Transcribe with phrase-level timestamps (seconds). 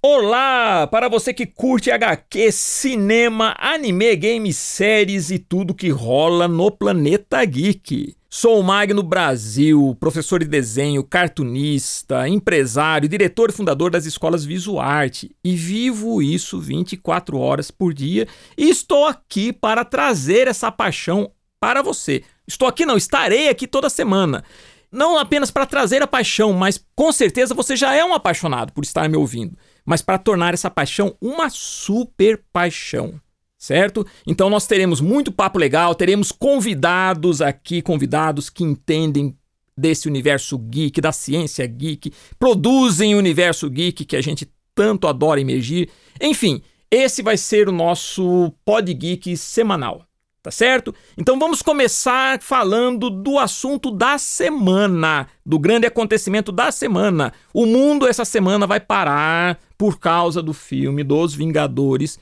[0.00, 0.86] Olá!
[0.86, 7.44] Para você que curte HQ, cinema, anime, games, séries e tudo que rola no planeta
[7.44, 8.14] geek.
[8.30, 15.34] Sou o Magno Brasil, professor de desenho, cartunista, empresário, diretor e fundador das escolas Visuarte
[15.42, 21.82] e vivo isso 24 horas por dia e estou aqui para trazer essa paixão para
[21.82, 22.22] você.
[22.46, 24.44] Estou aqui não, estarei aqui toda semana.
[24.90, 28.84] Não apenas para trazer a paixão, mas com certeza você já é um apaixonado por
[28.84, 29.58] estar me ouvindo
[29.88, 33.18] mas para tornar essa paixão uma super paixão.
[33.56, 34.06] Certo?
[34.26, 39.36] Então nós teremos muito papo legal, teremos convidados aqui, convidados que entendem
[39.76, 45.40] desse universo geek, da ciência geek, produzem o universo geek que a gente tanto adora
[45.40, 45.88] emergir.
[46.20, 50.07] Enfim, esse vai ser o nosso Pod Geek semanal
[50.42, 50.94] tá certo?
[51.16, 57.32] Então vamos começar falando do assunto da semana, do grande acontecimento da semana.
[57.52, 62.18] O mundo essa semana vai parar por causa do filme dos Vingadores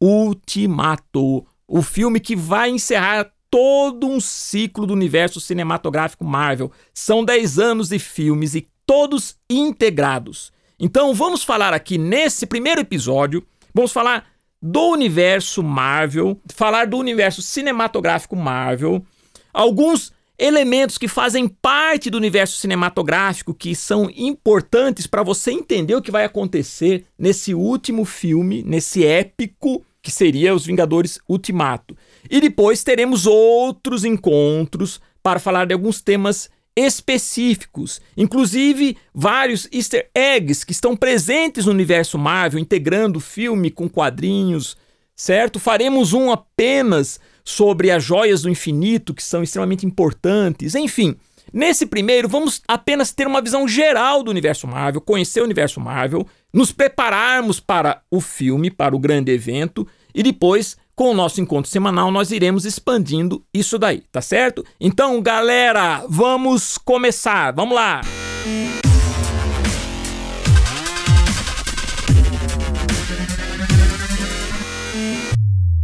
[0.00, 6.70] Ultimato, o filme que vai encerrar todo um ciclo do universo cinematográfico Marvel.
[6.94, 10.52] São 10 anos de filmes e todos integrados.
[10.78, 14.29] Então vamos falar aqui nesse primeiro episódio, vamos falar
[14.60, 19.04] do universo Marvel, falar do universo cinematográfico Marvel,
[19.52, 26.02] alguns elementos que fazem parte do universo cinematográfico que são importantes para você entender o
[26.02, 31.94] que vai acontecer nesse último filme, nesse épico que seria Os Vingadores Ultimato.
[32.30, 40.64] E depois teremos outros encontros para falar de alguns temas específicos, inclusive vários easter eggs
[40.64, 44.76] que estão presentes no universo Marvel, integrando o filme com quadrinhos,
[45.16, 45.58] certo?
[45.58, 51.16] Faremos um apenas sobre as joias do infinito, que são extremamente importantes, enfim.
[51.52, 56.26] Nesse primeiro, vamos apenas ter uma visão geral do universo Marvel, conhecer o universo Marvel,
[56.52, 61.70] nos prepararmos para o filme, para o grande evento, e depois com o nosso encontro
[61.70, 64.62] semanal, nós iremos expandindo isso daí, tá certo?
[64.78, 67.54] Então, galera, vamos começar.
[67.54, 68.02] Vamos lá!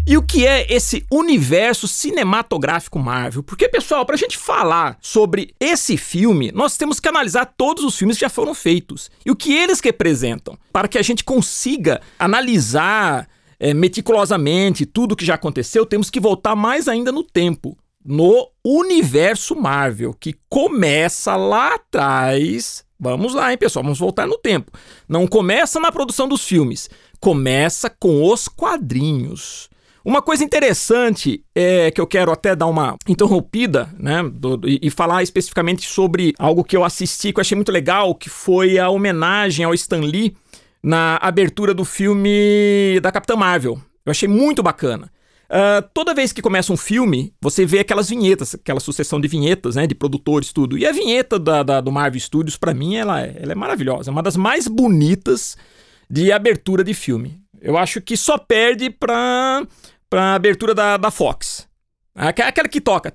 [0.07, 3.43] E o que é esse universo cinematográfico Marvel?
[3.43, 7.97] Porque, pessoal, para a gente falar sobre esse filme, nós temos que analisar todos os
[7.97, 12.03] filmes que já foram feitos e o que eles representam, para que a gente consiga
[12.19, 13.27] analisar
[13.59, 17.77] é, meticulosamente tudo que já aconteceu, temos que voltar mais ainda no tempo.
[18.05, 22.85] No universo Marvel, que começa lá atrás.
[22.99, 23.83] Vamos lá, hein, pessoal?
[23.83, 24.71] Vamos voltar no tempo.
[25.09, 29.69] Não começa na produção dos filmes, começa com os quadrinhos.
[30.07, 34.89] Uma coisa interessante é que eu quero até dar uma interrompida, né, do, e, e,
[34.89, 38.89] falar especificamente sobre algo que eu assisti que eu achei muito legal, que foi a
[38.89, 40.37] homenagem ao Stan Lee
[40.87, 43.77] na abertura do filme da Capitã Marvel.
[44.05, 45.11] Eu achei muito bacana.
[45.47, 49.75] Uh, toda vez que começa um filme, você vê aquelas vinhetas, aquela sucessão de vinhetas,
[49.75, 50.79] né, de produtores, tudo.
[50.79, 54.11] E a vinheta da, da do Marvel Studios, para mim, ela é, ela é maravilhosa.
[54.11, 55.57] É uma das mais bonitas
[56.09, 57.41] de abertura de filme.
[57.61, 59.67] Eu acho que só perde pra,
[60.09, 61.56] pra abertura da, da Fox.
[62.17, 63.13] Aquela que toca.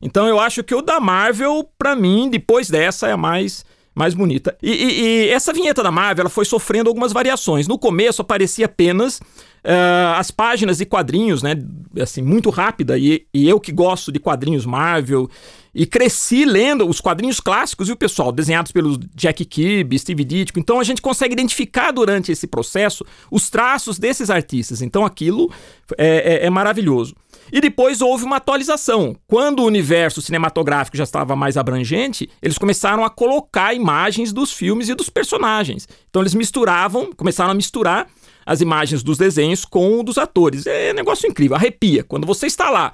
[0.00, 3.64] Então eu acho que o da Marvel, pra mim, depois dessa, é a mais
[3.94, 4.56] mais bonita.
[4.62, 7.68] E, e, e, essa vinheta da Marvel ela foi sofrendo algumas variações.
[7.68, 11.56] No começo aparecia apenas uh, as páginas de quadrinhos, né?
[12.00, 12.96] Assim, muito rápida.
[12.96, 15.28] E, e, eu que gosto de quadrinhos Marvel
[15.74, 18.30] e cresci lendo os quadrinhos clássicos, viu, pessoal?
[18.30, 20.58] Desenhados pelos Jack Kirby, Steve Ditko.
[20.58, 24.82] Então a gente consegue identificar durante esse processo os traços desses artistas.
[24.82, 25.50] Então aquilo
[25.96, 27.14] é, é, é maravilhoso.
[27.50, 29.16] E depois houve uma atualização.
[29.26, 34.88] Quando o universo cinematográfico já estava mais abrangente, eles começaram a colocar imagens dos filmes
[34.88, 35.88] e dos personagens.
[36.08, 38.08] Então eles misturavam, começaram a misturar
[38.44, 40.66] as imagens dos desenhos com o dos atores.
[40.66, 42.04] É um negócio incrível, arrepia.
[42.04, 42.92] Quando você está lá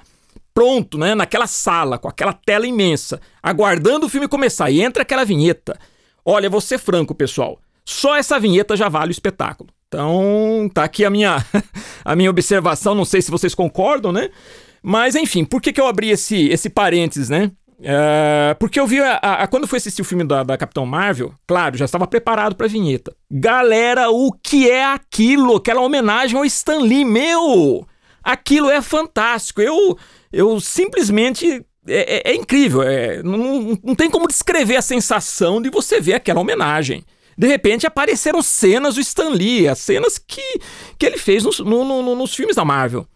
[0.59, 5.23] pronto, né, naquela sala, com aquela tela imensa, aguardando o filme começar e entra aquela
[5.23, 5.79] vinheta.
[6.25, 7.61] Olha, vou ser franco, pessoal.
[7.85, 9.69] Só essa vinheta já vale o espetáculo.
[9.87, 11.37] Então, tá aqui a minha,
[12.03, 14.31] a minha observação, não sei se vocês concordam, né?
[14.83, 17.53] Mas, enfim, por que, que eu abri esse, esse parênteses, né?
[17.81, 21.33] É, porque eu vi, a, a, quando fui assistir o filme da, da Capitão Marvel,
[21.47, 23.15] claro, já estava preparado pra vinheta.
[23.31, 25.55] Galera, o que é aquilo?
[25.55, 27.87] Aquela homenagem ao Stan Lee, meu!
[28.29, 29.59] Aquilo é fantástico.
[29.59, 29.97] Eu,
[30.31, 31.65] eu simplesmente.
[31.87, 32.83] É, é, é incrível.
[32.83, 37.03] É, não, não tem como descrever a sensação de você ver aquela homenagem.
[37.35, 40.59] De repente apareceram cenas do Stan Lee, as cenas que,
[40.99, 43.07] que ele fez nos, no, no, nos filmes da Marvel.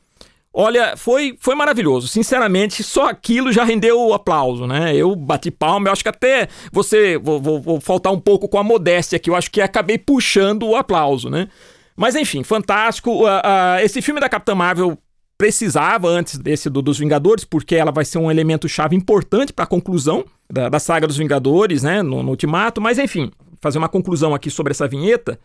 [0.51, 2.07] Olha, foi, foi maravilhoso.
[2.07, 4.95] Sinceramente, só aquilo já rendeu o aplauso, né?
[4.95, 7.19] Eu bati palma, eu acho que até você.
[7.19, 10.63] Vou, vou, vou faltar um pouco com a modéstia aqui, eu acho que acabei puxando
[10.63, 11.49] o aplauso, né?
[11.95, 13.11] Mas enfim, fantástico.
[13.11, 14.97] Uh, uh, esse filme da Capitã Marvel
[15.43, 19.65] precisava antes desse do, dos Vingadores, porque ela vai ser um elemento chave importante para
[19.65, 22.01] a conclusão da, da, saga dos Vingadores, né?
[22.01, 22.79] No, no Ultimato.
[22.79, 23.29] Mas enfim,
[23.59, 25.37] fazer uma conclusão aqui sobre essa vinheta.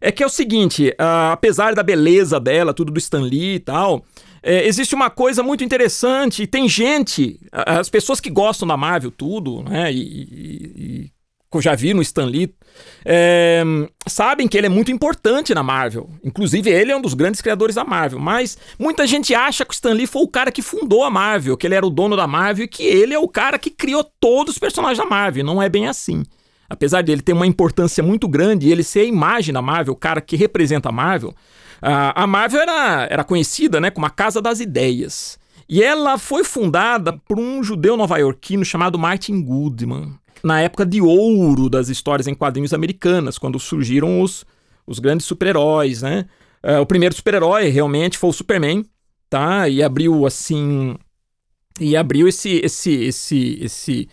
[0.00, 3.58] É que é o seguinte, uh, apesar da beleza dela, tudo do Stan Lee e
[3.58, 4.02] tal,
[4.42, 9.62] é, existe uma coisa muito interessante, tem gente, as pessoas que gostam da Marvel, tudo,
[9.64, 9.92] né?
[9.92, 11.10] E, e, e
[11.52, 12.52] que eu já vi no Stan Lee,
[13.04, 13.62] é,
[14.06, 16.08] sabem que ele é muito importante na Marvel.
[16.24, 18.18] Inclusive, ele é um dos grandes criadores da Marvel.
[18.18, 21.56] Mas muita gente acha que o Stan Lee foi o cara que fundou a Marvel,
[21.56, 24.02] que ele era o dono da Marvel e que ele é o cara que criou
[24.02, 25.44] todos os personagens da Marvel.
[25.44, 26.24] Não é bem assim.
[26.68, 29.92] Apesar de ele ter uma importância muito grande e ele ser a imagem da Marvel,
[29.92, 31.34] o cara que representa a Marvel,
[31.82, 35.38] a, Marvel era, era conhecida né, como a Casa das Ideias.
[35.68, 41.68] E ela foi fundada por um judeu nova-iorquino chamado Martin Goodman, na época de ouro
[41.68, 44.44] das histórias em quadrinhos americanas, quando surgiram os,
[44.86, 46.26] os grandes super-heróis, né?
[46.64, 48.84] Uh, o primeiro super-herói realmente foi o Superman,
[49.28, 49.68] tá?
[49.68, 50.96] E abriu assim.
[51.80, 54.08] E abriu esse, esse, esse, esse,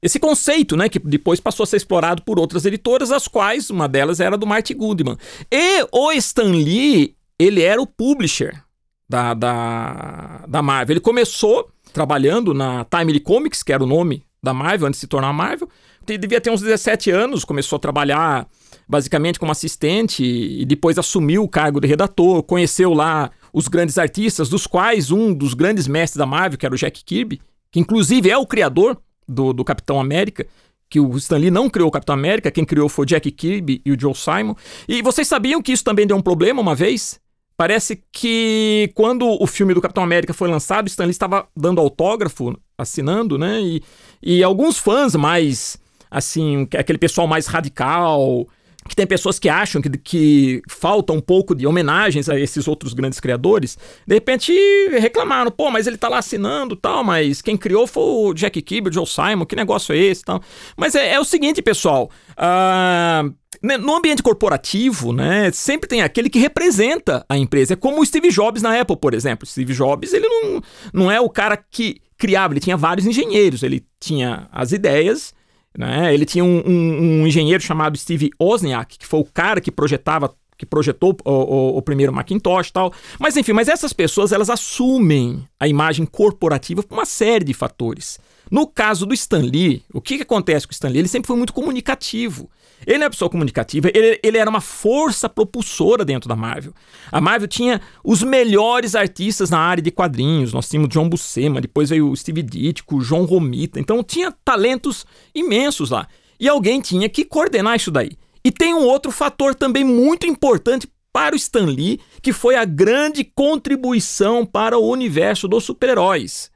[0.00, 3.88] esse conceito, né, que depois passou a ser explorado por outras editoras, as quais uma
[3.88, 5.16] delas era do Marty Goodman.
[5.50, 8.62] E o Stan Lee, ele era o publisher
[9.08, 10.94] da, da, da Marvel.
[10.94, 15.06] Ele começou trabalhando na Timely Comics, que era o nome da Marvel antes de se
[15.06, 15.68] tornar Marvel.
[16.08, 18.48] Ele devia ter uns 17 anos, começou a trabalhar
[18.88, 24.48] basicamente como assistente e depois assumiu o cargo de redator, conheceu lá os grandes artistas,
[24.48, 27.40] dos quais um dos grandes mestres da Marvel, que era o Jack Kirby,
[27.70, 30.46] que inclusive é o criador do, do Capitão América,
[30.88, 33.80] que o Stan Lee não criou o Capitão América, quem criou foi o Jack Kirby
[33.84, 34.56] e o Joe Simon.
[34.88, 37.20] E vocês sabiam que isso também deu um problema uma vez?
[37.60, 42.58] Parece que quando o filme do Capitão América foi lançado, Stan Lee estava dando autógrafo,
[42.78, 43.60] assinando, né?
[43.60, 43.82] E,
[44.22, 45.76] e alguns fãs mais,
[46.10, 48.46] assim, aquele pessoal mais radical,
[48.88, 52.94] que tem pessoas que acham que, que falta um pouco de homenagens a esses outros
[52.94, 54.54] grandes criadores, de repente
[54.98, 58.88] reclamaram, pô, mas ele tá lá assinando tal, mas quem criou foi o Jack Kirby,
[58.88, 60.42] o Joe Simon, que negócio é esse tal.
[60.78, 66.38] Mas é, é o seguinte, pessoal, uh, no ambiente corporativo, né, sempre tem aquele que
[66.38, 67.74] representa a empresa.
[67.74, 69.46] É como o Steve Jobs na Apple, por exemplo.
[69.46, 70.62] Steve Jobs, ele não,
[70.92, 75.34] não é o cara que criava, ele tinha vários engenheiros, ele tinha as ideias
[75.76, 76.12] né?
[76.12, 80.34] Ele tinha um, um, um, engenheiro chamado Steve Wozniak, que foi o cara que projetava
[80.56, 82.92] que projetou o, o, o, primeiro Macintosh e tal.
[83.18, 88.18] Mas enfim, mas essas pessoas elas assumem a imagem corporativa por uma série de fatores.
[88.50, 90.98] No caso do Stan Lee, o que, que acontece com o Stan Lee?
[90.98, 92.50] Ele sempre foi muito comunicativo.
[92.86, 96.72] Ele é uma pessoa comunicativa, ele, ele era uma força propulsora dentro da Marvel.
[97.12, 100.52] A Marvel tinha os melhores artistas na área de quadrinhos.
[100.52, 103.78] Nós tínhamos John Buscema, depois veio o Steve Ditko, o John Romita.
[103.78, 105.04] Então tinha talentos
[105.34, 106.08] imensos lá.
[106.38, 108.12] E alguém tinha que coordenar isso daí.
[108.42, 112.64] E tem um outro fator também muito importante para o Stan Lee, que foi a
[112.64, 116.50] grande contribuição para o universo dos super-heróis.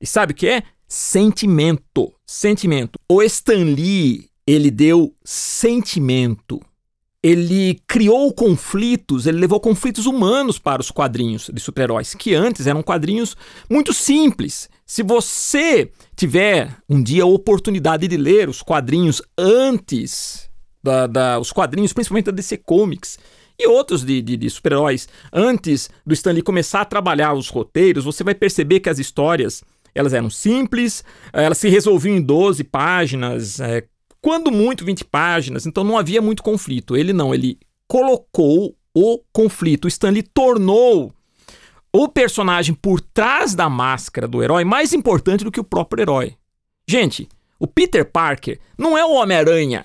[0.00, 0.62] E sabe o que é?
[0.94, 2.12] Sentimento.
[2.26, 2.98] Sentimento.
[3.08, 6.60] O Stan Lee, ele deu sentimento.
[7.22, 12.82] Ele criou conflitos, ele levou conflitos humanos para os quadrinhos de super-heróis, que antes eram
[12.82, 13.34] quadrinhos
[13.70, 14.68] muito simples.
[14.84, 20.50] Se você tiver um dia a oportunidade de ler os quadrinhos antes
[20.82, 23.18] da, da os quadrinhos, principalmente da DC Comics,
[23.58, 28.22] e outros de, de, de super-heróis, antes do Stanley começar a trabalhar os roteiros, você
[28.22, 29.62] vai perceber que as histórias
[29.94, 33.84] elas eram simples, elas se resolviam em 12 páginas, é,
[34.20, 36.96] quando muito 20 páginas, então não havia muito conflito.
[36.96, 37.58] Ele não, ele
[37.88, 39.88] colocou o conflito.
[39.88, 41.12] Stanley tornou
[41.92, 46.34] o personagem por trás da máscara do herói mais importante do que o próprio herói.
[46.88, 49.84] Gente, o Peter Parker não é o Homem-Aranha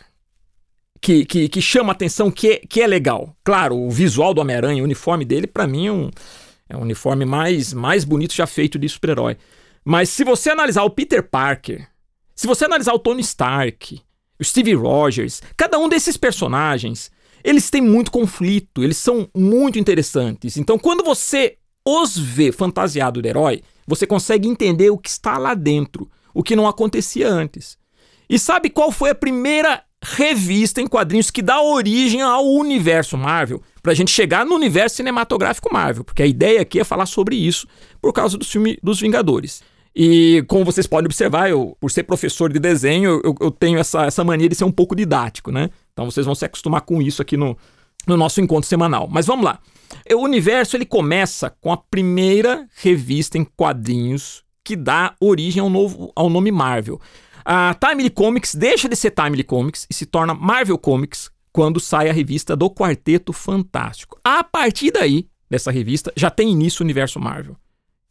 [1.01, 3.35] que, que, que, chama atenção, que é, que é legal.
[3.43, 6.09] Claro, o visual do Homem-Aranha, o uniforme dele, para mim, é um,
[6.69, 9.37] é um uniforme mais, mais bonito já feito de super-herói.
[9.89, 11.87] Mas se você analisar o Peter Parker,
[12.35, 14.01] se você analisar o Tony Stark,
[14.37, 17.09] o Steve Rogers, cada um desses personagens,
[17.41, 20.57] eles têm muito conflito, eles são muito interessantes.
[20.57, 25.53] Então, quando você os vê fantasiado de herói, você consegue entender o que está lá
[25.53, 27.77] dentro, o que não acontecia antes.
[28.29, 33.63] E sabe qual foi a primeira revista em quadrinhos que dá origem ao universo Marvel,
[33.81, 37.37] para a gente chegar no universo cinematográfico Marvel, porque a ideia aqui é falar sobre
[37.37, 37.65] isso
[38.01, 39.63] por causa do filme dos Vingadores.
[39.99, 44.05] E como vocês podem observar, eu, por ser professor de desenho, eu, eu tenho essa,
[44.05, 45.71] essa mania de ser um pouco didático, né?
[45.91, 47.57] Então vocês vão se acostumar com isso aqui no,
[48.05, 49.07] no nosso encontro semanal.
[49.09, 49.59] Mas vamos lá.
[50.13, 56.11] O universo ele começa com a primeira revista em quadrinhos que dá origem ao, novo,
[56.15, 57.01] ao nome Marvel.
[57.43, 62.07] A Timely Comics deixa de ser Timely Comics e se torna Marvel Comics quando sai
[62.07, 64.19] a revista do Quarteto Fantástico.
[64.23, 67.55] A partir daí, dessa revista, já tem início o universo Marvel,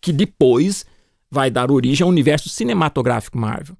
[0.00, 0.84] que depois
[1.30, 3.76] vai dar origem ao universo cinematográfico Marvel.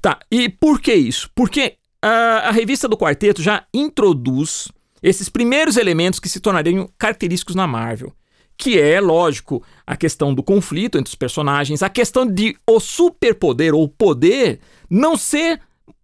[0.00, 1.30] Tá, e por que isso?
[1.34, 4.68] Porque a, a revista do Quarteto já introduz
[5.02, 8.12] esses primeiros elementos que se tornariam característicos na Marvel.
[8.58, 13.74] Que é, lógico, a questão do conflito entre os personagens, a questão de o superpoder
[13.74, 15.60] ou poder não ser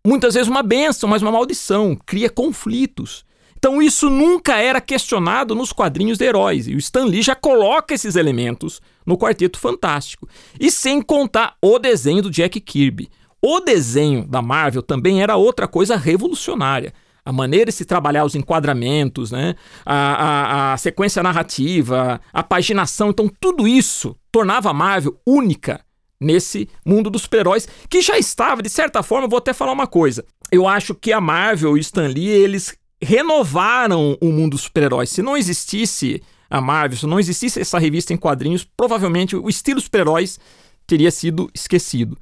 [0.06, 3.24] muitas vezes uma benção, mas uma maldição, cria conflitos.
[3.56, 7.94] Então isso nunca era questionado nos quadrinhos de heróis, e o Stan Lee já coloca
[7.94, 10.28] esses elementos no Quarteto Fantástico.
[10.58, 13.08] E sem contar o desenho do Jack Kirby.
[13.40, 16.92] O desenho da Marvel também era outra coisa revolucionária
[17.24, 19.54] a maneira de se trabalhar os enquadramentos, né?
[19.86, 23.10] a, a, a sequência narrativa, a paginação.
[23.10, 25.80] Então, tudo isso tornava a Marvel única
[26.20, 30.24] nesse mundo dos super-heróis, que já estava, de certa forma, vou até falar uma coisa.
[30.50, 35.10] Eu acho que a Marvel e Stan Lee, eles renovaram o mundo dos super-heróis.
[35.10, 39.80] Se não existisse a Marvel, se não existisse essa revista em quadrinhos, provavelmente o estilo
[39.80, 40.38] super-heróis
[40.86, 42.18] teria sido esquecido.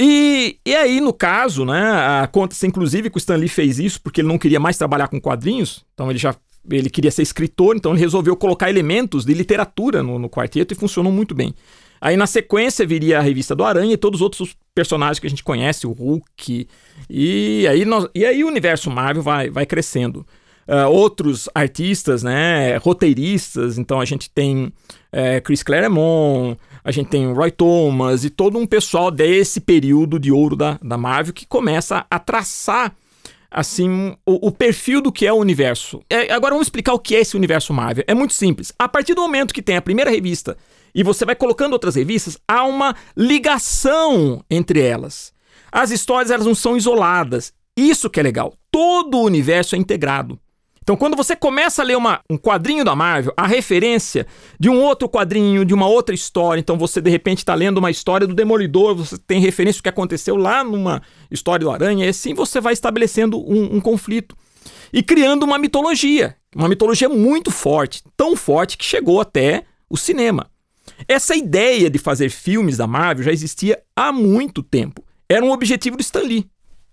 [0.00, 4.22] E, e aí, no caso, né, acontece inclusive que o Stan Lee fez isso porque
[4.22, 6.34] ele não queria mais trabalhar com quadrinhos, então ele já
[6.70, 10.76] ele queria ser escritor, então ele resolveu colocar elementos de literatura no, no quarteto e
[10.76, 11.54] funcionou muito bem.
[12.00, 15.30] Aí na sequência viria a revista do Aranha e todos os outros personagens que a
[15.30, 16.68] gente conhece, o Hulk.
[17.10, 20.26] E aí, nós, e aí o universo Marvel vai, vai crescendo.
[20.68, 24.70] Uh, outros artistas, né, roteiristas, então a gente tem
[25.10, 30.30] é, Chris Claremont, a gente tem Roy Thomas e todo um pessoal desse período de
[30.30, 32.94] ouro da, da Marvel que começa a traçar
[33.50, 36.02] assim o, o, perfil do que é o universo.
[36.08, 38.04] É, agora vamos explicar o que é esse universo Marvel.
[38.06, 38.72] É muito simples.
[38.78, 40.56] A partir do momento que tem a primeira revista
[40.94, 45.32] e você vai colocando outras revistas, há uma ligação entre elas.
[45.72, 47.52] As histórias elas não são isoladas.
[47.76, 48.54] Isso que é legal.
[48.70, 50.38] Todo o universo é integrado.
[50.88, 54.26] Então, quando você começa a ler uma, um quadrinho da Marvel, a referência
[54.58, 57.90] de um outro quadrinho, de uma outra história, então você de repente está lendo uma
[57.90, 62.08] história do Demolidor, você tem referência do que aconteceu lá numa história do Aranha, e
[62.08, 64.34] assim você vai estabelecendo um, um conflito
[64.90, 70.50] e criando uma mitologia, uma mitologia muito forte, tão forte que chegou até o cinema.
[71.06, 75.04] Essa ideia de fazer filmes da Marvel já existia há muito tempo.
[75.28, 76.48] Era um objetivo do Stan Lee.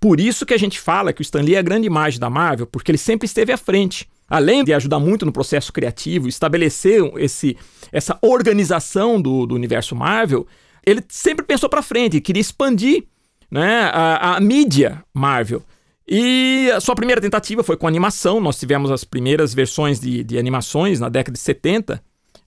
[0.05, 2.29] Por isso que a gente fala que o Stan Lee é a grande imagem da
[2.29, 4.07] Marvel, porque ele sempre esteve à frente.
[4.29, 7.57] Além de ajudar muito no processo criativo, estabelecer esse,
[7.91, 10.45] essa organização do, do universo Marvel,
[10.85, 13.05] ele sempre pensou para frente, queria expandir
[13.49, 15.63] né, a, a mídia Marvel.
[16.07, 18.39] E a sua primeira tentativa foi com animação.
[18.39, 21.99] Nós tivemos as primeiras versões de, de animações na década de 70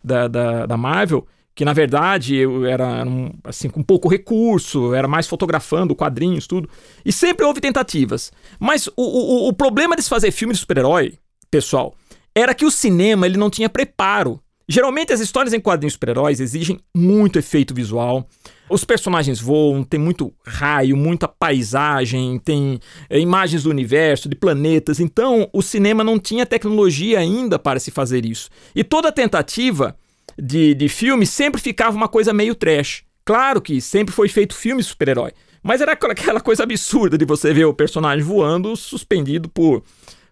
[0.04, 1.26] da, da, da Marvel
[1.58, 3.04] que na verdade eu era
[3.42, 6.70] assim com pouco recurso, era mais fotografando quadrinhos, tudo.
[7.04, 8.30] E sempre houve tentativas.
[8.60, 11.18] Mas o, o, o problema de se fazer filme de super-herói,
[11.50, 11.96] pessoal,
[12.32, 14.40] era que o cinema ele não tinha preparo.
[14.68, 18.28] Geralmente as histórias em quadrinhos super-heróis exigem muito efeito visual.
[18.70, 22.78] Os personagens voam, tem muito raio, muita paisagem, tem
[23.10, 25.00] é, imagens do universo, de planetas.
[25.00, 28.48] Então, o cinema não tinha tecnologia ainda para se fazer isso.
[28.76, 29.96] E toda tentativa
[30.40, 33.04] de, de filme sempre ficava uma coisa meio trash.
[33.24, 37.66] Claro que sempre foi feito filme super-herói, mas era aquela coisa absurda de você ver
[37.66, 39.82] o personagem voando suspendido por,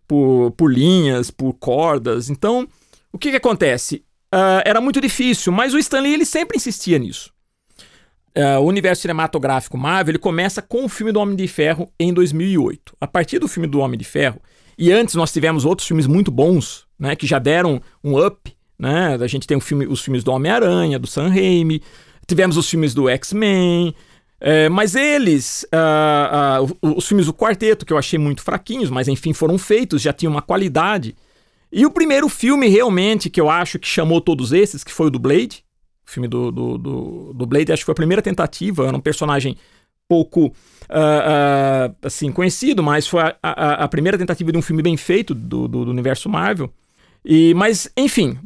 [0.07, 2.31] por, por linhas, por cordas.
[2.31, 2.67] Então,
[3.13, 4.05] o que, que acontece?
[4.35, 7.31] Uh, era muito difícil, mas o Stan Lee ele sempre insistia nisso.
[8.37, 12.13] Uh, o universo cinematográfico Marvel ele começa com o filme do Homem de Ferro em
[12.13, 12.97] 2008.
[13.01, 14.41] A partir do filme do Homem de Ferro,
[14.79, 19.17] e antes nós tivemos outros filmes muito bons, né, que já deram um up né?
[19.21, 21.83] A gente tem filme, os filmes do Homem-Aranha, do Sam Raimi,
[22.27, 23.95] tivemos os filmes do X-Men,
[24.41, 29.09] é, mas eles, uh, uh, os filmes do Quarteto, que eu achei muito fraquinhos, mas
[29.09, 31.17] enfim foram feitos, já tinham uma qualidade.
[31.73, 35.11] E o primeiro filme realmente que eu acho que chamou todos esses, que foi o
[35.11, 35.65] do Blade,
[36.07, 39.01] o filme do, do, do, do Blade, acho que foi a primeira tentativa, era um
[39.01, 39.57] personagem
[40.09, 44.97] pouco uh, assim conhecido, mas foi a, a, a, primeira tentativa de um filme bem
[44.97, 46.73] feito do, do, do universo Marvel.
[47.29, 48.39] E, mas, enfim,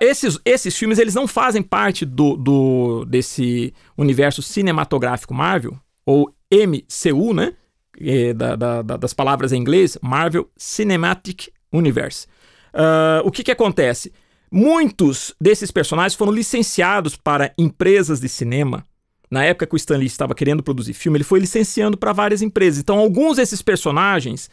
[0.00, 7.34] esses, esses filmes eles não fazem parte do, do, desse universo cinematográfico Marvel, ou MCU,
[7.34, 7.52] né?
[8.00, 12.26] É, da, da, das palavras em inglês, Marvel Cinematic Universe.
[12.72, 14.12] Uh, o que, que acontece?
[14.50, 18.84] Muitos desses personagens foram licenciados para empresas de cinema.
[19.30, 22.40] Na época que o Stan Lee estava querendo produzir filme, ele foi licenciando para várias
[22.40, 22.80] empresas.
[22.80, 24.48] Então, alguns desses personagens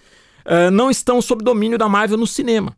[0.45, 2.75] uh, não estão sob domínio da Marvel no cinema.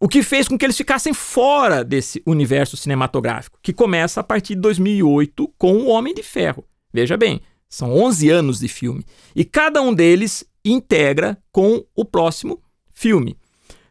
[0.00, 4.54] O que fez com que eles ficassem fora desse universo cinematográfico, que começa a partir
[4.54, 6.64] de 2008 com O Homem de Ferro.
[6.92, 9.04] Veja bem, são 11 anos de filme.
[9.36, 12.62] E cada um deles integra com o próximo
[12.94, 13.36] filme.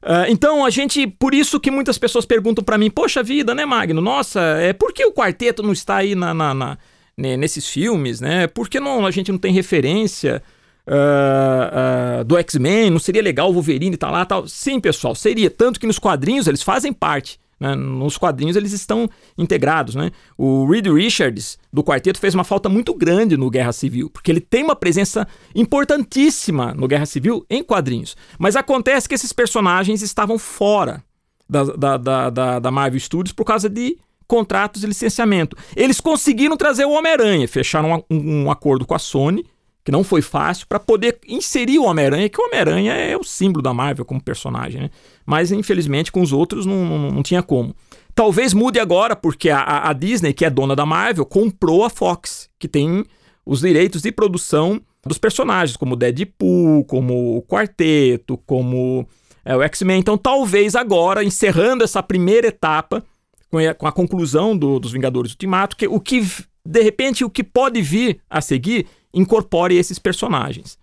[0.01, 3.65] Uh, então a gente, por isso que muitas pessoas perguntam para mim, poxa vida, né,
[3.65, 4.01] Magno?
[4.01, 6.77] Nossa, é por que o quarteto não está aí na, na, na
[7.17, 8.47] nesses filmes, né?
[8.47, 10.41] Por que não a gente não tem referência
[10.89, 12.89] uh, do X-Men?
[12.89, 14.48] Não seria legal o Wolverine estar tá lá, tal?
[14.48, 17.39] Sim, pessoal, seria tanto que nos quadrinhos eles fazem parte.
[17.60, 17.75] Né?
[17.75, 19.96] Nos quadrinhos eles estão integrados.
[19.96, 20.12] Né?
[20.38, 24.41] O Reed Richards, do quarteto, fez uma falta muito grande no Guerra Civil, porque ele
[24.41, 28.15] tem uma presença importantíssima no Guerra Civil em quadrinhos.
[28.38, 31.03] Mas acontece que esses personagens estavam fora
[31.50, 35.58] da, da, da, da, da Marvel Studios por causa de contratos de licenciamento.
[35.75, 39.43] Eles conseguiram trazer o Homem-Aranha, fecharam um, um acordo com a Sony
[39.83, 43.62] que não foi fácil, para poder inserir o Homem-Aranha, que o Homem-Aranha é o símbolo
[43.62, 44.89] da Marvel como personagem, né?
[45.25, 47.75] Mas infelizmente com os outros não, não, não tinha como.
[48.13, 52.50] Talvez mude agora, porque a, a, Disney, que é dona da Marvel, comprou a Fox,
[52.59, 53.05] que tem
[53.45, 59.07] os direitos de produção dos personagens, como o Deadpool, como o Quarteto, como
[59.45, 60.00] é, o X-Men.
[60.00, 63.03] Então, talvez agora, encerrando essa primeira etapa,
[63.50, 66.25] com a, com a conclusão do, dos Vingadores Ultimato, que o que,
[66.65, 70.77] de repente, o que pode vir a seguir incorpore esses personagens.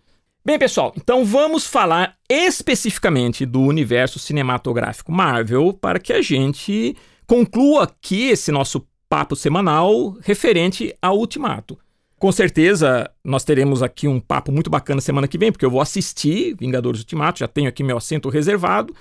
[0.44, 7.84] Bem, pessoal, então vamos falar especificamente do universo cinematográfico Marvel para que a gente conclua
[7.84, 11.76] aqui esse nosso papo semanal referente ao Ultimato.
[12.18, 15.80] Com certeza nós teremos aqui um papo muito bacana semana que vem, porque eu vou
[15.80, 18.94] assistir Vingadores Ultimato, já tenho aqui meu assento reservado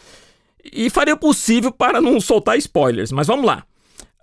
[0.74, 3.64] e farei o possível para não soltar spoilers, mas vamos lá.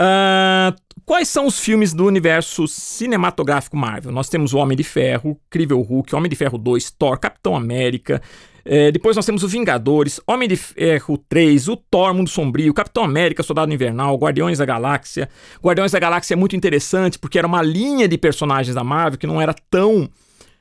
[0.02, 4.10] Uh, quais são os filmes do universo cinematográfico Marvel?
[4.10, 8.20] Nós temos o Homem de Ferro, Incrível Hulk, Homem de Ferro 2, Thor, Capitão América.
[8.64, 13.04] É, depois nós temos o Vingadores, Homem de Ferro 3, o Thor, Mundo Sombrio, Capitão
[13.04, 15.28] América, Soldado Invernal, Guardiões da Galáxia.
[15.62, 19.26] Guardiões da Galáxia é muito interessante porque era uma linha de personagens da Marvel que
[19.26, 20.08] não era tão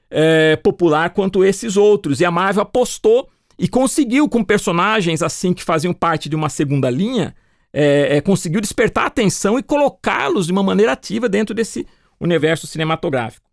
[0.09, 2.19] é, popular quanto esses outros.
[2.19, 6.89] E a Marvel apostou e conseguiu com personagens assim que faziam parte de uma segunda
[6.89, 7.35] linha
[7.73, 11.85] é, é, conseguiu despertar atenção e colocá-los de uma maneira ativa dentro desse
[12.19, 13.49] universo cinematográfico.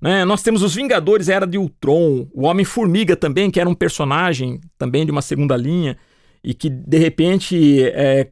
[0.00, 0.24] Né?
[0.24, 5.04] Nós temos os Vingadores Era de Ultron, o Homem-Formiga também, que era um personagem também
[5.04, 5.96] de uma segunda linha
[6.42, 8.28] e que de repente é,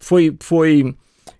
[0.00, 0.94] foi, foi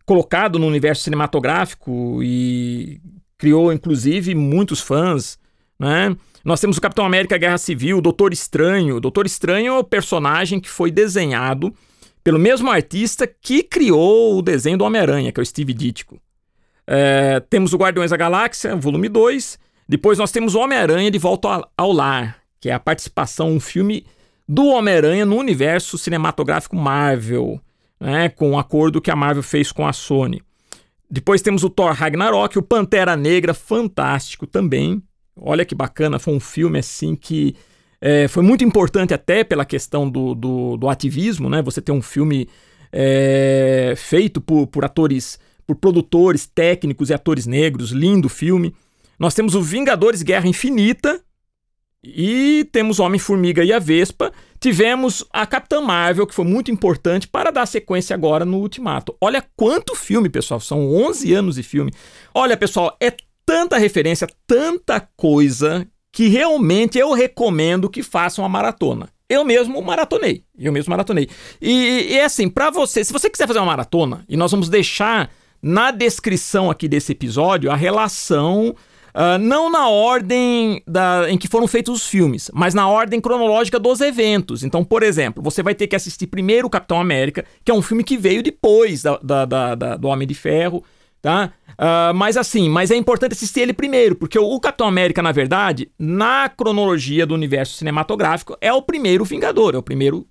[0.04, 3.00] colocado no universo cinematográfico e
[3.38, 5.38] criou inclusive muitos fãs.
[5.78, 6.14] Né?
[6.44, 8.96] Nós temos o Capitão América Guerra Civil, o Doutor Estranho.
[8.96, 11.74] O Doutor Estranho é o personagem que foi desenhado
[12.22, 16.20] pelo mesmo artista que criou o desenho do Homem-Aranha, que é o Steve Ditko.
[16.86, 19.58] É, temos o Guardiões da Galáxia, volume 2.
[19.88, 24.04] Depois nós temos o Homem-Aranha de Volta ao Lar, que é a participação, um filme
[24.48, 27.60] do Homem-Aranha no universo cinematográfico Marvel,
[28.00, 30.42] né, com o um acordo que a Marvel fez com a Sony.
[31.08, 35.02] Depois temos o Thor Ragnarok, o Pantera Negra, fantástico também.
[35.36, 37.54] Olha que bacana, foi um filme assim que
[38.00, 41.60] é, foi muito importante até pela questão do, do, do ativismo, né?
[41.60, 42.48] Você ter um filme
[42.90, 48.74] é, feito por, por atores, por produtores, técnicos e atores negros, lindo filme.
[49.18, 51.22] Nós temos o Vingadores Guerra Infinita
[52.02, 54.32] e temos Homem-Formiga e a Vespa.
[54.58, 59.14] Tivemos a Capitã Marvel, que foi muito importante para dar sequência agora no Ultimato.
[59.20, 61.92] Olha quanto filme, pessoal, são 11 anos de filme.
[62.34, 69.08] Olha, pessoal, é tanta referência, tanta coisa que realmente eu recomendo que façam a maratona.
[69.28, 70.42] Eu mesmo maratonei.
[70.58, 71.28] Eu mesmo maratonei.
[71.62, 74.68] E, e é assim, para você, se você quiser fazer uma maratona, e nós vamos
[74.68, 75.30] deixar
[75.62, 78.74] na descrição aqui desse episódio a relação.
[79.12, 83.76] Uh, não na ordem da, em que foram feitos os filmes, mas na ordem cronológica
[83.76, 84.62] dos eventos.
[84.62, 87.82] Então, por exemplo, você vai ter que assistir primeiro o Capitão América, que é um
[87.82, 90.84] filme que veio depois da, da, da, do Homem de Ferro
[91.20, 91.52] tá?
[91.72, 95.32] Uh, mas assim, mas é importante assistir ele primeiro, porque o, o, Capitão América, na
[95.32, 100.26] verdade, na cronologia do universo cinematográfico, é o primeiro Vingador, é o primeiro,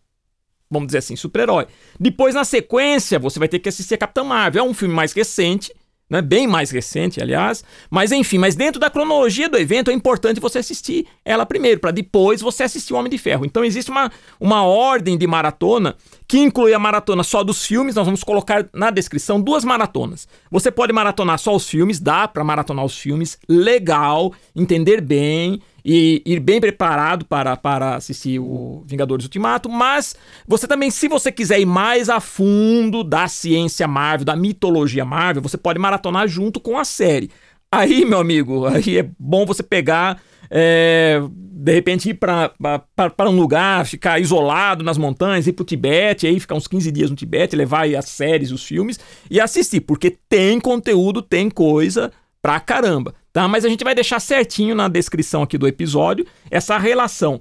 [0.69, 1.67] vamos dizer assim, super-herói.
[1.99, 5.11] Depois, na sequência, você vai ter que assistir a Capitã Marvel, é um filme mais
[5.11, 5.73] recente,
[6.09, 6.21] né?
[6.21, 7.63] bem mais recente, aliás.
[7.89, 11.91] Mas enfim, mas dentro da cronologia do evento é importante você assistir ela primeiro, para
[11.91, 13.45] depois você assistir o Homem de Ferro.
[13.45, 15.95] Então existe uma, uma ordem de maratona
[16.29, 17.95] que inclui a maratona só dos filmes.
[17.95, 20.27] Nós vamos colocar na descrição duas maratonas.
[20.51, 26.21] Você pode maratonar só os filmes, dá para maratonar os filmes, legal, entender bem e
[26.23, 30.15] ir bem preparado para, para assistir o Vingadores Ultimato, mas
[30.47, 35.41] você também, se você quiser ir mais a fundo da ciência Marvel, da mitologia Marvel,
[35.41, 37.31] você pode maratonar junto com a série.
[37.71, 43.85] Aí, meu amigo, aí é bom você pegar é, de repente ir para um lugar,
[43.85, 47.55] ficar isolado nas montanhas, ir para o Tibete, aí ficar uns 15 dias no Tibete,
[47.55, 53.47] levar as séries, os filmes e assistir, porque tem conteúdo, tem coisa pra caramba, tá?
[53.47, 57.39] Mas a gente vai deixar certinho na descrição aqui do episódio essa relação.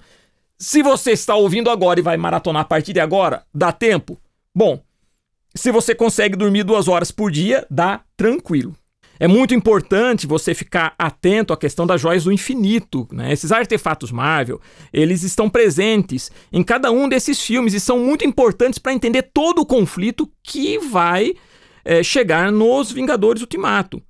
[0.59, 4.19] Se você está ouvindo agora e vai maratonar a partir de agora, dá tempo?
[4.53, 4.83] Bom,
[5.55, 8.75] se você consegue dormir duas horas por dia, dá tranquilo.
[9.21, 13.09] É muito importante você ficar atento à questão das joias do infinito.
[13.13, 13.33] Né?
[13.33, 14.61] Esses artefatos Marvel,
[14.93, 19.61] eles estão presentes em cada um desses filmes e são muito importantes para entender todo
[19.61, 21.35] o conflito que vai
[21.85, 24.03] é, chegar nos Vingadores Ultimato.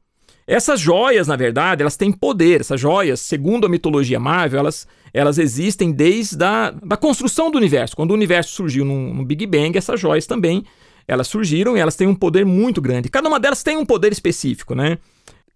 [0.48, 2.62] Essas joias, na verdade, elas têm poder.
[2.62, 7.94] Essas joias, segundo a mitologia Marvel, elas, elas existem desde a da construção do universo.
[7.94, 10.64] Quando o universo surgiu no, Big Bang, essas joias também
[11.08, 13.08] elas surgiram e elas têm um poder muito grande.
[13.08, 14.98] Cada uma delas tem um poder específico, né?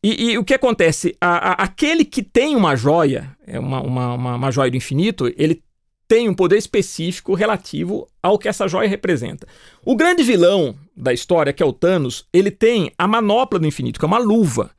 [0.03, 1.15] E, e o que acontece?
[1.21, 5.33] A, a, aquele que tem uma joia, é uma, uma, uma, uma joia do infinito,
[5.37, 5.63] ele
[6.09, 9.47] tem um poder específico relativo ao que essa joia representa.
[9.85, 13.99] O grande vilão da história, que é o Thanos, ele tem a manopla do infinito,
[13.99, 14.71] que é uma luva.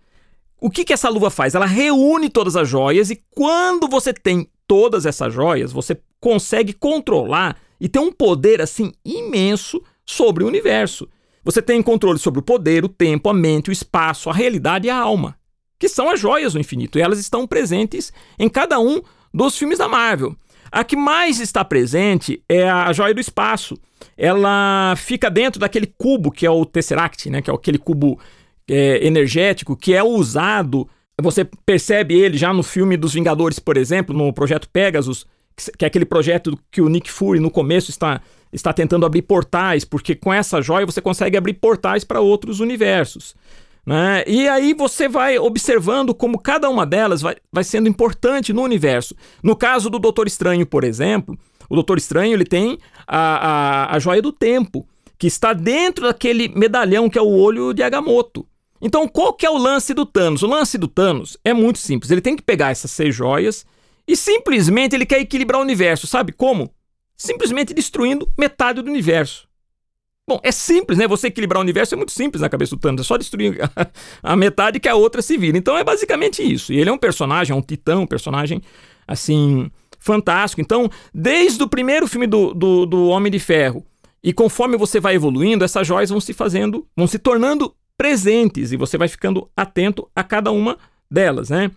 [0.59, 1.55] O que, que essa luva faz?
[1.55, 7.57] Ela reúne todas as joias e quando você tem todas essas joias, você consegue controlar
[7.79, 11.07] e ter um poder assim imenso sobre o universo.
[11.43, 14.89] Você tem controle sobre o poder, o tempo, a mente, o espaço, a realidade e
[14.89, 15.35] a alma,
[15.77, 19.01] que são as joias do infinito, e elas estão presentes em cada um
[19.33, 20.35] dos filmes da Marvel.
[20.71, 23.77] A que mais está presente é a joia do espaço.
[24.17, 27.43] Ela fica dentro daquele cubo que é o Tesseract, né?
[27.43, 28.19] que é aquele cubo
[28.67, 30.89] é, energético que é usado.
[31.21, 35.27] Você percebe ele já no filme dos Vingadores, por exemplo, no projeto Pegasus,
[35.77, 38.19] que é aquele projeto que o Nick Fury no começo está
[38.53, 43.35] está tentando abrir portais, porque com essa joia você consegue abrir portais para outros universos.
[43.85, 44.23] Né?
[44.25, 49.15] E aí você vai observando como cada uma delas vai, vai sendo importante no universo.
[49.41, 51.37] No caso do Doutor Estranho, por exemplo,
[51.69, 54.87] o Doutor Estranho ele tem a, a, a joia do tempo,
[55.17, 58.47] que está dentro daquele medalhão que é o olho de Agamotto.
[58.81, 60.43] Então, qual que é o lance do Thanos?
[60.43, 62.11] O lance do Thanos é muito simples.
[62.11, 63.65] Ele tem que pegar essas seis joias
[64.05, 66.05] e simplesmente ele quer equilibrar o universo.
[66.05, 66.69] Sabe como?
[67.23, 69.47] Simplesmente destruindo metade do universo.
[70.27, 71.07] Bom, é simples, né?
[71.07, 73.57] Você equilibrar o universo é muito simples na cabeça do Thanos, é só destruir
[74.21, 75.57] a metade que a outra se vira.
[75.57, 76.73] Então é basicamente isso.
[76.73, 78.62] E ele é um personagem, é um titã, um personagem
[79.07, 80.62] assim fantástico.
[80.62, 83.86] Então, desde o primeiro filme do, do, do Homem de Ferro,
[84.21, 88.77] e conforme você vai evoluindo, essas joias vão se fazendo, vão se tornando presentes e
[88.77, 90.77] você vai ficando atento a cada uma
[91.09, 91.71] delas, né?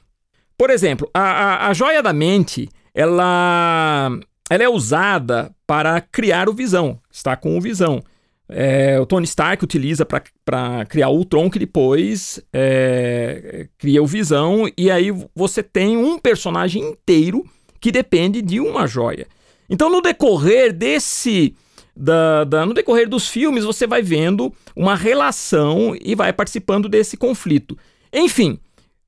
[0.56, 4.10] Por exemplo, a, a, a joia da mente, ela
[4.48, 8.02] ela é usada para criar o Visão, está com o Visão.
[8.48, 14.70] É, o Tony Stark utiliza para criar o Ultron, que depois é, cria o Visão,
[14.78, 17.44] e aí você tem um personagem inteiro
[17.80, 19.26] que depende de uma joia.
[19.68, 21.54] Então, no decorrer desse.
[21.98, 27.16] Da, da, no decorrer dos filmes, você vai vendo uma relação e vai participando desse
[27.16, 27.76] conflito.
[28.12, 28.58] Enfim,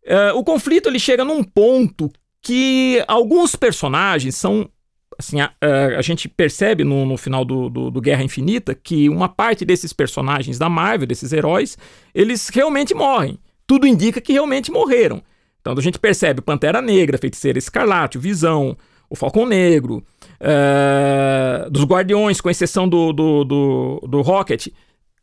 [0.03, 4.71] é, o conflito ele chega num ponto que alguns personagens são
[5.19, 5.53] assim, a,
[5.99, 9.93] a, gente percebe no, no final do, do, do, Guerra Infinita que uma parte desses
[9.93, 11.77] personagens da Marvel, desses heróis,
[12.15, 13.39] eles realmente morrem.
[13.67, 15.21] Tudo indica que realmente morreram.
[15.61, 18.77] Então a gente percebe Pantera Negra, Feiticeira Escarlate, o Visão,
[19.11, 20.05] o Falcão Negro,
[20.41, 24.69] uh, dos Guardiões, com exceção do, do, do, do Rocket,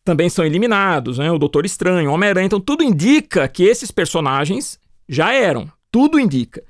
[0.04, 1.32] também são eliminados, né?
[1.32, 2.46] O Doutor Estranho, o Homem-Aranha.
[2.46, 4.78] Então tudo indica que esses personagens
[5.08, 5.72] já eram.
[5.90, 6.62] Tudo indica.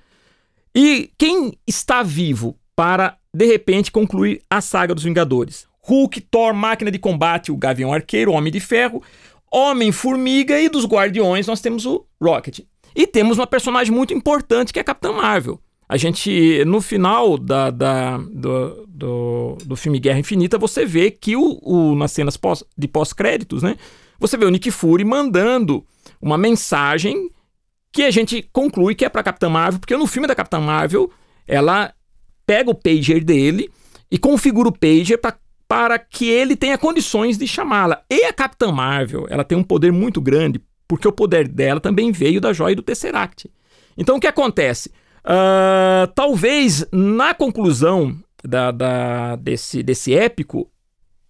[0.73, 5.67] E quem está vivo para, de repente, concluir a saga dos Vingadores.
[5.81, 9.03] Hulk, Thor, Máquina de Combate, o Gavião Arqueiro, Homem de Ferro,
[9.51, 12.59] Homem-Formiga e dos Guardiões nós temos o Rocket.
[12.95, 15.59] E temos uma personagem muito importante que é a Capitã Marvel.
[15.87, 21.35] A gente, no final da, da do, do, do, filme Guerra Infinita, você vê que
[21.35, 23.75] o, o nas cenas pós, de pós-créditos, né?
[24.19, 25.85] Você vê o Nick Fury mandando
[26.19, 27.29] uma mensagem
[27.93, 31.11] que a gente conclui que é para Capitã Marvel, porque no filme da Capitã Marvel,
[31.47, 31.93] ela
[32.45, 33.69] pega o pager dele
[34.09, 38.01] e configura o pager pra, para que ele tenha condições de chamá-la.
[38.09, 42.11] E a Capitã Marvel, ela tem um poder muito grande, porque o poder dela também
[42.11, 43.49] veio da joia do Tesseract.
[43.97, 44.91] Então o que acontece?
[45.25, 50.69] Uh, talvez na conclusão da, da, desse, desse épico,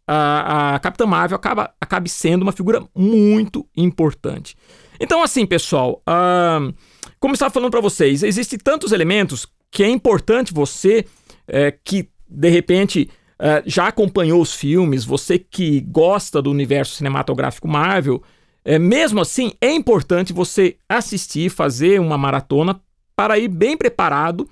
[0.08, 4.56] a, a Capitã Marvel acaba, acabe sendo uma figura muito importante.
[5.00, 6.74] Então, assim, pessoal, uh,
[7.20, 11.06] como eu estava falando para vocês, existem tantos elementos que é importante você
[11.46, 17.68] é, que de repente é, já acompanhou os filmes, você que gosta do universo cinematográfico
[17.68, 18.24] Marvel,
[18.64, 22.80] é, mesmo assim é importante você assistir, fazer uma maratona
[23.18, 24.48] para ir bem preparado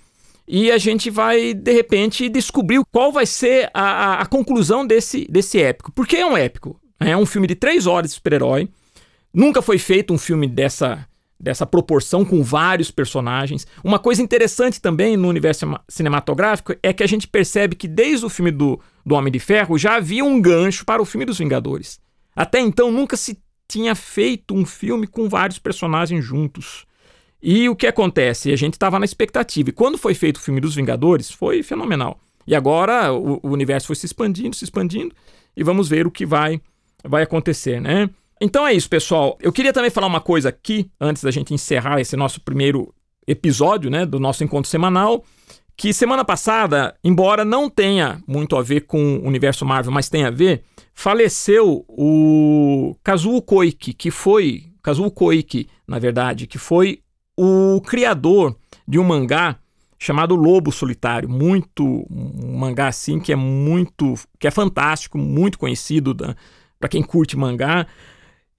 [0.46, 5.26] e a gente vai, de repente, descobrir qual vai ser a, a, a conclusão desse,
[5.32, 5.90] desse épico.
[5.94, 6.78] Por que é um épico?
[7.00, 8.68] É um filme de três horas de super-herói.
[9.34, 11.08] Nunca foi feito um filme dessa,
[11.40, 13.68] dessa proporção com vários personagens.
[13.84, 18.30] Uma coisa interessante também no universo cinematográfico é que a gente percebe que desde o
[18.30, 22.00] filme do, do Homem de Ferro já havia um gancho para o filme dos Vingadores.
[22.36, 26.86] Até então nunca se tinha feito um filme com vários personagens juntos.
[27.42, 28.54] E o que acontece?
[28.54, 29.70] A gente estava na expectativa.
[29.70, 32.18] E quando foi feito o filme dos Vingadores, foi fenomenal.
[32.48, 35.14] E agora o, o, universo foi se expandindo, se expandindo,
[35.56, 36.62] e vamos ver o que vai,
[37.04, 38.10] vai acontecer, né?
[38.44, 39.38] Então é isso, pessoal.
[39.42, 42.94] Eu queria também falar uma coisa aqui, antes da gente encerrar esse nosso primeiro
[43.26, 45.24] episódio, né, do nosso encontro semanal,
[45.78, 50.26] que semana passada, embora não tenha muito a ver com o universo Marvel, mas tem
[50.26, 50.62] a ver,
[50.94, 57.00] faleceu o Kazuo Koike, que foi Kazuo Koike, na verdade, que foi
[57.38, 59.58] o criador de um mangá
[59.98, 66.14] chamado Lobo Solitário, muito um mangá assim que é muito, que é fantástico, muito conhecido
[66.78, 67.88] para quem curte mangá.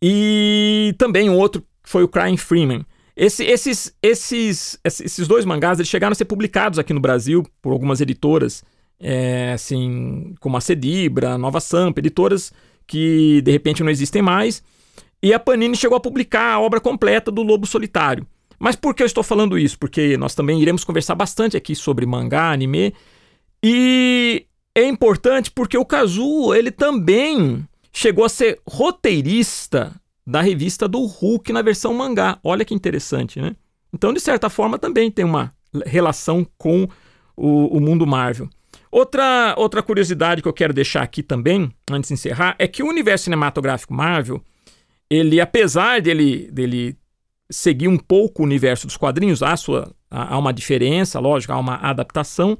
[0.07, 2.85] E também um outro foi o Crying Freeman.
[3.17, 7.73] Esse, esses, esses, esses dois mangás eles chegaram a ser publicados aqui no Brasil por
[7.73, 8.63] algumas editoras,
[9.01, 12.53] é, assim, como a Cedibra, Nova Sampa, editoras
[12.87, 14.63] que de repente não existem mais.
[15.23, 18.27] E a Panini chegou a publicar a obra completa do Lobo Solitário.
[18.59, 19.79] Mas por que eu estou falando isso?
[19.79, 22.93] Porque nós também iremos conversar bastante aqui sobre mangá, anime.
[23.65, 29.95] E é importante porque o Kazuo, ele também chegou a ser roteirista
[30.27, 32.39] da revista do Hulk na versão mangá.
[32.43, 33.55] Olha que interessante, né?
[33.93, 35.55] Então, de certa forma, também tem uma
[35.87, 36.89] relação com
[37.37, 38.49] o, o mundo Marvel.
[38.91, 42.89] Outra, outra curiosidade que eu quero deixar aqui também, antes de encerrar, é que o
[42.89, 44.43] universo cinematográfico Marvel,
[45.09, 46.97] ele, apesar dele, dele
[47.51, 51.77] seguir um pouco o universo dos quadrinhos, há, sua, há uma diferença, lógico, há uma
[51.77, 52.59] adaptação.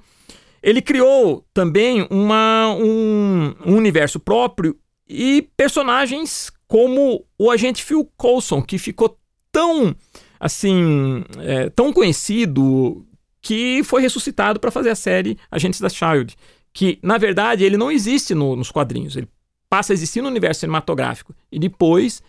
[0.63, 4.77] Ele criou também uma, um, um universo próprio
[5.09, 9.19] e personagens como o agente Phil Coulson, que ficou
[9.53, 9.95] tão
[10.41, 13.07] assim é, tão conhecido
[13.41, 16.35] que foi ressuscitado para fazer a série Agentes da Shield,
[16.73, 19.29] que na verdade ele não existe no, nos quadrinhos, ele
[19.69, 22.23] passa a existir no universo cinematográfico e depois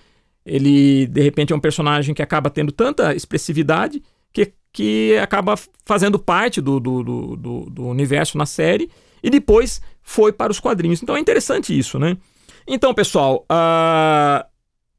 [0.45, 6.19] ele, de repente, é um personagem que acaba tendo tanta expressividade que, que acaba fazendo
[6.19, 8.89] parte do, do, do, do universo na série
[9.23, 11.01] e depois foi para os quadrinhos.
[11.01, 12.15] Então é interessante isso, né?
[12.67, 14.45] Então, pessoal, uh,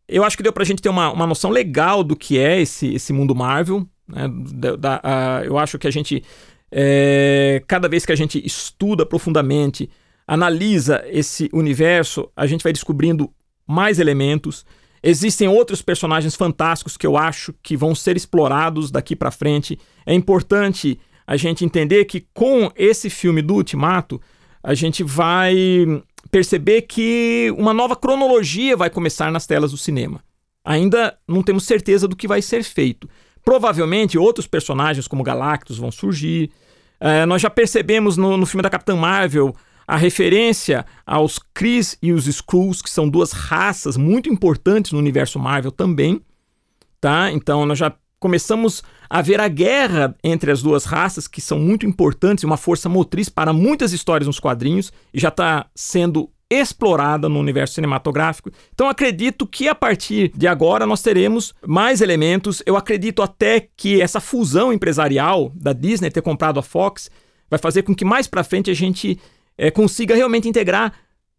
[0.08, 2.94] eu acho que deu pra gente ter uma, uma noção legal do que é esse,
[2.94, 3.86] esse mundo Marvel.
[4.06, 4.28] Né?
[4.52, 6.22] Da, da, uh, eu acho que a gente,
[6.70, 9.90] é, cada vez que a gente estuda profundamente,
[10.26, 13.32] analisa esse universo, a gente vai descobrindo
[13.66, 14.64] mais elementos.
[15.02, 19.78] Existem outros personagens fantásticos que eu acho que vão ser explorados daqui para frente.
[20.04, 24.20] É importante a gente entender que com esse filme do Ultimato,
[24.62, 25.54] a gente vai
[26.36, 30.22] perceber que uma nova cronologia vai começar nas telas do cinema.
[30.62, 33.08] Ainda não temos certeza do que vai ser feito.
[33.42, 36.50] Provavelmente outros personagens como Galactus vão surgir.
[37.00, 39.56] É, nós já percebemos no, no filme da Capitã Marvel
[39.88, 45.38] a referência aos Kree e os Skrulls, que são duas raças muito importantes no universo
[45.38, 46.20] Marvel também,
[47.00, 47.32] tá?
[47.32, 51.86] Então nós já começamos a ver a guerra entre as duas raças, que são muito
[51.86, 57.28] importantes e uma força motriz para muitas histórias nos quadrinhos, e já está sendo explorada
[57.28, 58.50] no universo cinematográfico.
[58.72, 62.62] Então acredito que a partir de agora nós teremos mais elementos.
[62.64, 67.10] Eu acredito até que essa fusão empresarial da Disney ter comprado a Fox
[67.50, 69.18] vai fazer com que mais para frente a gente
[69.58, 70.92] é, consiga realmente integrar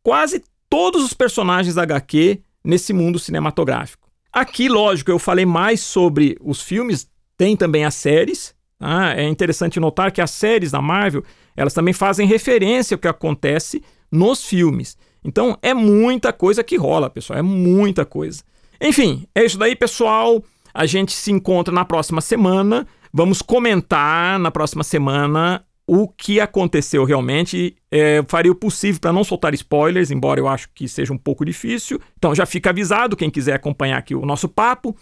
[0.03, 4.06] quase todos os personagens da HQ nesse mundo cinematográfico.
[4.37, 8.53] Aqui, lógico, eu falei mais sobre os filmes, tem também as séries.
[8.77, 9.15] Tá?
[9.15, 11.23] É interessante notar que as séries da Marvel
[11.55, 14.95] elas também fazem referência ao que acontece nos filmes.
[15.25, 18.43] Então é muita coisa que rola, pessoal, é muita coisa.
[18.79, 20.43] Enfim, é isso daí, pessoal.
[20.71, 22.85] A gente se encontra na próxima semana.
[23.11, 27.75] Vamos comentar na próxima semana o que aconteceu realmente.
[27.89, 31.45] É, faria o possível para não soltar spoilers, embora eu acho que seja um pouco
[31.45, 31.99] difícil.
[32.17, 34.95] Então já fica avisado quem quiser acompanhar aqui o nosso papo.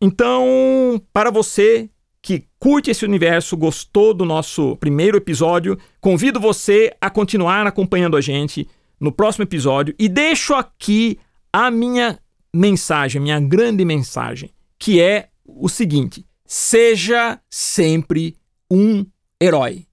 [0.00, 1.90] Então, para você
[2.22, 8.20] que curte esse universo, gostou do nosso primeiro episódio, convido você a continuar acompanhando a
[8.20, 8.68] gente
[9.00, 11.18] no próximo episódio e deixo aqui
[11.52, 12.18] a minha
[12.54, 18.36] mensagem, minha grande mensagem, que é o seguinte: seja sempre
[18.70, 19.04] um
[19.42, 19.89] herói.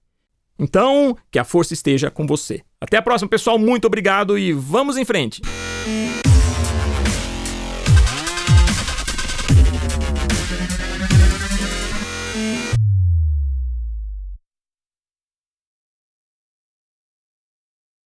[0.58, 2.62] Então, que a força esteja com você.
[2.80, 3.58] Até a próxima, pessoal.
[3.58, 5.40] Muito obrigado e vamos em frente.